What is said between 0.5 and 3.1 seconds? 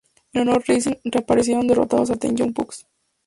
Rising, reaparecieron derrotando a The Young Bucks.